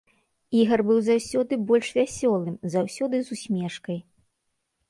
[0.59, 4.05] Ігар быў заўсёды больш вясёлым, заўсёды з усмешкай.